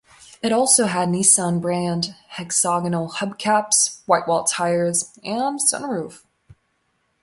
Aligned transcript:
It 0.41 0.51
also 0.51 0.87
had 0.87 1.09
Nissan 1.09 1.61
brand 1.61 2.15
hexagonal 2.29 3.11
hubcaps, 3.17 3.99
whitewall 4.07 4.45
tires, 4.45 5.13
and 5.23 5.61
sun 5.61 5.87
roof. 5.87 6.25